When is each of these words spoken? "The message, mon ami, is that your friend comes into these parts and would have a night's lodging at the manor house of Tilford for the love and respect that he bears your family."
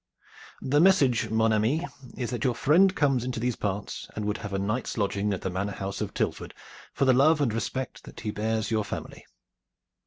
"The 0.63 0.79
message, 0.81 1.29
mon 1.29 1.53
ami, 1.53 1.85
is 2.17 2.31
that 2.31 2.43
your 2.43 2.55
friend 2.55 2.95
comes 2.95 3.23
into 3.23 3.39
these 3.39 3.55
parts 3.55 4.07
and 4.15 4.25
would 4.25 4.37
have 4.39 4.51
a 4.51 4.57
night's 4.57 4.97
lodging 4.97 5.31
at 5.31 5.41
the 5.41 5.51
manor 5.51 5.73
house 5.73 6.01
of 6.01 6.15
Tilford 6.15 6.55
for 6.91 7.05
the 7.05 7.13
love 7.13 7.39
and 7.39 7.53
respect 7.53 8.05
that 8.05 8.21
he 8.21 8.31
bears 8.31 8.71
your 8.71 8.83
family." 8.83 9.23